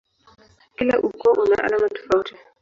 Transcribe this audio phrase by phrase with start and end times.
[0.77, 2.33] Kila ukoo una alama tofauti.